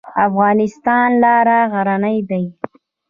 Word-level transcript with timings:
د 0.03 0.03
افغانستان 0.27 1.07
لارې 1.23 1.59
غرنۍ 1.71 2.17
دي 2.29 2.45